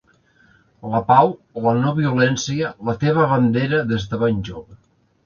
[0.93, 1.27] La pau,
[1.65, 4.81] la no-violència, la teva bandera des de ben jove.